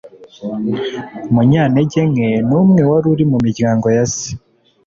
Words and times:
munyantege 1.33 2.01
nke 2.11 2.29
n 2.47 2.49
umwe 2.61 2.81
wari 2.89 3.07
uri 3.13 3.23
mu 3.31 3.37
miryango 3.45 3.85
ye 3.95 4.01